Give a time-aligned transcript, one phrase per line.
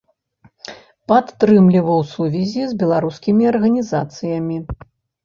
[1.11, 4.57] Падтрымліваў сувязі з беларускімі арганізацыямі.